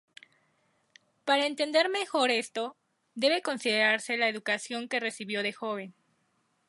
Para 1.25 1.45
entender 1.45 1.87
mejor 1.89 2.31
esto, 2.31 2.75
debe 3.13 3.43
considerarse 3.43 4.17
la 4.17 4.29
educación 4.29 4.89
que 4.89 4.99
recibió 4.99 5.43
de 5.43 5.53
joven. 5.53 5.93